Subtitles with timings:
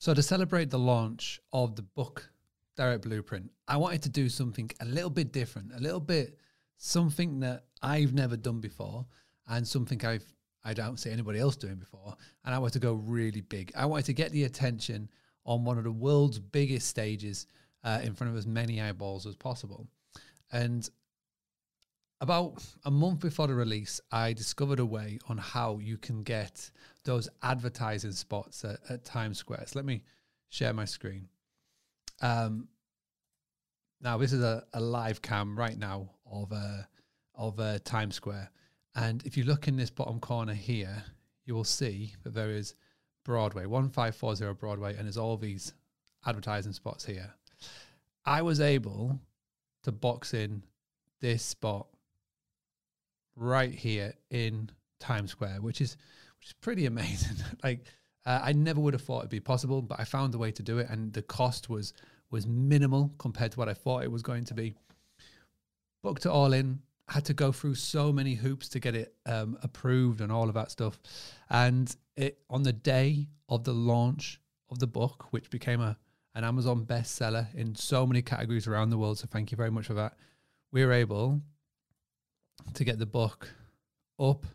[0.00, 2.30] So, to celebrate the launch of the book
[2.76, 6.38] Direct Blueprint, I wanted to do something a little bit different, a little bit
[6.76, 9.06] something that I've never done before,
[9.48, 10.24] and something I've
[10.64, 12.14] I don't see anybody else doing before.
[12.44, 13.72] And I wanted to go really big.
[13.76, 15.08] I wanted to get the attention
[15.44, 17.46] on one of the world's biggest stages
[17.84, 19.88] uh, in front of as many eyeballs as possible.
[20.52, 20.88] And
[22.20, 26.70] about a month before the release, I discovered a way on how you can get
[27.04, 29.64] those advertising spots at, at Times Square.
[29.66, 30.02] So let me
[30.48, 31.28] share my screen.
[32.20, 32.68] Um,
[34.00, 36.82] now this is a, a live cam right now of uh,
[37.34, 38.50] of uh, Times Square,
[38.96, 41.04] and if you look in this bottom corner here,
[41.44, 42.74] you will see that there is
[43.24, 45.74] Broadway, one five four zero Broadway, and there's all these
[46.26, 47.32] advertising spots here.
[48.24, 49.20] I was able
[49.84, 50.64] to box in
[51.20, 51.86] this spot
[53.38, 54.70] right here in
[55.00, 55.96] Times Square, which is
[56.38, 57.36] which is pretty amazing.
[57.64, 57.84] like
[58.26, 60.62] uh, I never would have thought it'd be possible, but I found a way to
[60.62, 61.92] do it, and the cost was
[62.30, 64.74] was minimal compared to what I thought it was going to be.
[66.02, 66.80] Booked it all in.
[67.08, 70.54] Had to go through so many hoops to get it um, approved and all of
[70.54, 71.00] that stuff.
[71.48, 75.96] And it on the day of the launch of the book, which became a
[76.34, 79.18] an Amazon bestseller in so many categories around the world.
[79.18, 80.14] So thank you very much for that.
[80.70, 81.40] We were able
[82.78, 83.52] to get the book
[84.20, 84.46] up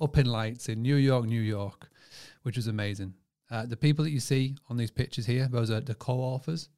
[0.00, 1.88] up in lights in New York, New York,
[2.42, 3.14] which was amazing.
[3.50, 6.68] Uh, the people that you see on these pictures here, those are the co-authors.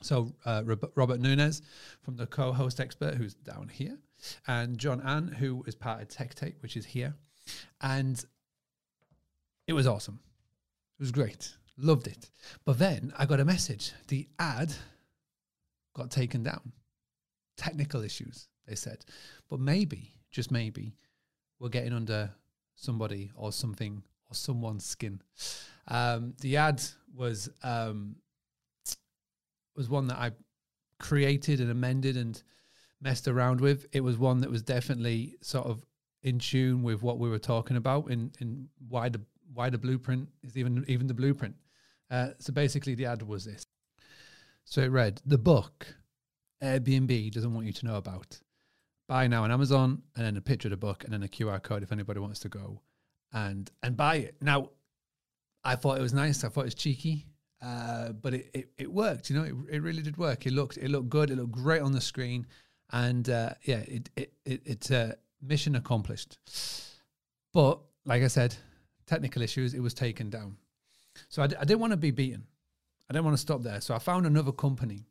[0.00, 0.64] So uh,
[0.96, 1.62] Robert Nunez
[2.00, 3.96] from the co-host expert, who's down here,
[4.48, 7.14] and John Ann, who is part of Tech Tape, which is here,
[7.80, 8.24] and
[9.68, 10.18] it was awesome.
[10.98, 11.54] It was great.
[11.78, 12.30] Loved it.
[12.64, 13.92] But then I got a message.
[14.08, 14.74] The ad
[15.94, 16.72] got taken down.
[17.56, 19.04] Technical issues, they said.
[19.48, 20.96] But maybe, just maybe,
[21.58, 22.30] we're getting under
[22.74, 25.20] somebody or something or someone's skin.
[25.88, 26.82] Um, the ad
[27.14, 28.16] was um,
[29.76, 30.32] was one that I
[30.98, 32.40] created and amended and
[33.00, 33.86] messed around with.
[33.92, 35.84] It was one that was definitely sort of
[36.22, 39.20] in tune with what we were talking about in in why the
[39.52, 41.54] why the blueprint is even even the blueprint.
[42.10, 43.64] Uh, so basically, the ad was this.
[44.64, 45.94] So it read: the book
[46.62, 48.40] Airbnb doesn't want you to know about.
[49.08, 51.62] Buy now on Amazon, and then a picture of the book, and then a QR
[51.62, 52.80] code if anybody wants to go
[53.32, 54.36] and and buy it.
[54.40, 54.70] Now,
[55.64, 56.44] I thought it was nice.
[56.44, 57.26] I thought it was cheeky,
[57.60, 59.28] uh, but it, it, it worked.
[59.28, 60.46] You know, it, it really did work.
[60.46, 61.30] It looked it looked good.
[61.30, 62.46] It looked great on the screen,
[62.90, 66.38] and uh, yeah, it it, it it's a mission accomplished.
[67.52, 68.54] But like I said,
[69.06, 69.74] technical issues.
[69.74, 70.56] It was taken down.
[71.28, 72.44] So I d- I didn't want to be beaten.
[73.10, 73.80] I didn't want to stop there.
[73.80, 75.06] So I found another company,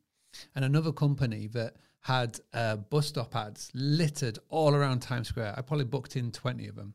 [0.54, 5.54] and another company that had uh, bus stop ads littered all around Times Square.
[5.56, 6.94] I probably booked in twenty of them,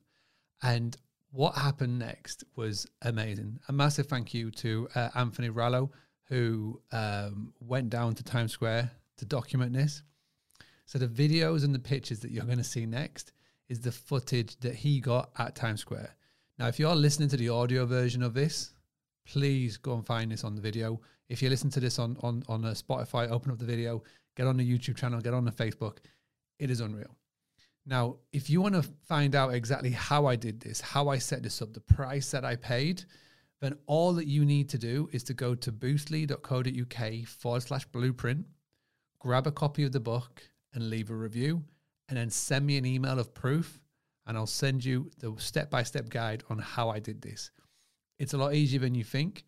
[0.61, 0.97] and
[1.31, 3.59] what happened next was amazing.
[3.67, 5.89] A massive thank you to uh, Anthony Rallo,
[6.23, 10.03] who um, went down to Times Square to document this.
[10.85, 13.33] So the videos and the pictures that you're going to see next
[13.67, 16.15] is the footage that he got at Times Square.
[16.57, 18.73] Now, if you're listening to the audio version of this,
[19.27, 20.99] please go and find this on the video.
[21.29, 24.03] If you listen to this on on on a Spotify, open up the video,
[24.35, 25.97] get on the YouTube channel, get on the Facebook.
[26.59, 27.15] It is unreal.
[27.85, 31.43] Now, if you want to find out exactly how I did this, how I set
[31.43, 33.03] this up, the price that I paid,
[33.61, 38.45] then all that you need to do is to go to boostly.co.uk forward slash blueprint,
[39.19, 40.43] grab a copy of the book
[40.73, 41.63] and leave a review,
[42.09, 43.79] and then send me an email of proof,
[44.25, 47.51] and I'll send you the step by step guide on how I did this.
[48.19, 49.45] It's a lot easier than you think,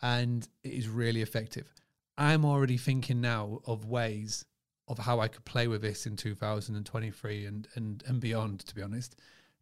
[0.00, 1.72] and it is really effective.
[2.18, 4.44] I'm already thinking now of ways
[4.88, 8.60] of how I could play with this in 2023 and and and beyond.
[8.60, 9.16] To be honest,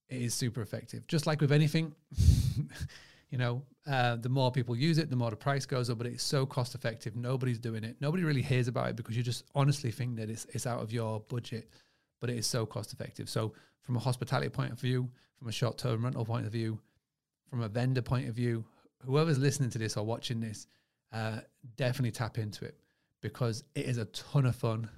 [0.09, 1.07] it is super effective.
[1.07, 1.95] Just like with anything,
[3.31, 5.99] you know, uh, the more people use it, the more the price goes up.
[5.99, 7.17] But it's so cost effective.
[7.17, 7.97] Nobody's doing it.
[8.01, 10.93] Nobody really hears about it because you just honestly think that it's it's out of
[10.93, 11.71] your budget.
[12.21, 13.31] But it is so cost effective.
[13.31, 16.79] So from a hospitality point of view, from a short term rental point of view,
[17.51, 18.65] from a vendor point of view,
[19.05, 20.67] whoever's listening to this or watching this,
[21.13, 21.41] uh,
[21.77, 22.79] definitely tap into it
[23.21, 24.89] because it is a ton of fun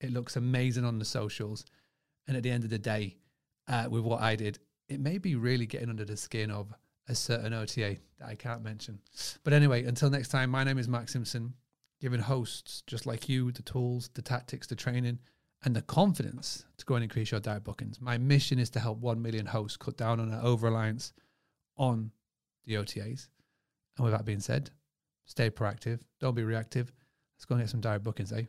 [0.00, 1.64] it looks amazing on the socials.
[2.26, 3.16] And at the end of the day,
[3.68, 4.58] uh, with what I did,
[4.88, 6.72] it may be really getting under the skin of
[7.08, 9.00] a certain OTA that I can't mention.
[9.44, 11.54] But anyway, until next time, my name is Mark Simpson,
[12.00, 15.18] giving hosts just like you the tools, the tactics, the training,
[15.64, 18.00] and the confidence to go and increase your direct bookings.
[18.00, 21.12] My mission is to help 1 million hosts cut down on their over reliance
[21.76, 22.10] on
[22.64, 23.28] the OTAs.
[23.96, 24.70] And with that being said,
[25.24, 26.92] stay proactive, don't be reactive.
[27.36, 28.44] Let's go and get some direct bookings, eh?